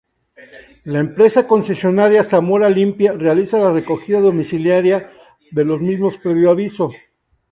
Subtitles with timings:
[0.85, 5.11] La empresa concesionaria Zamora Limpia realiza la recogida domiciliaria
[5.51, 6.89] de los mismos previo aviso.